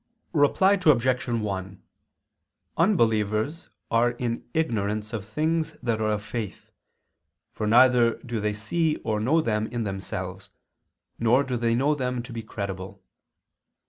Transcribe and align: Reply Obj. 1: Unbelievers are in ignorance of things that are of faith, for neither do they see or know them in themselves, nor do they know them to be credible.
Reply 0.33 0.79
Obj. 0.83 1.27
1: 1.27 1.83
Unbelievers 2.75 3.69
are 3.91 4.09
in 4.09 4.49
ignorance 4.51 5.13
of 5.13 5.23
things 5.23 5.73
that 5.83 6.01
are 6.01 6.09
of 6.09 6.23
faith, 6.23 6.71
for 7.51 7.67
neither 7.67 8.15
do 8.23 8.39
they 8.41 8.55
see 8.55 8.95
or 9.03 9.19
know 9.19 9.41
them 9.41 9.67
in 9.67 9.83
themselves, 9.83 10.49
nor 11.19 11.43
do 11.43 11.55
they 11.55 11.75
know 11.75 11.93
them 11.93 12.23
to 12.23 12.33
be 12.33 12.41
credible. 12.41 13.03